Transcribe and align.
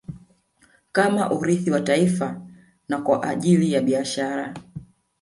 Kama 0.91 1.31
urithi 1.31 1.69
kwa 1.71 1.81
taifa 1.81 2.41
na 2.89 3.01
kwa 3.01 3.23
ajili 3.23 3.73
ya 3.73 3.81
Biashara 3.81 4.53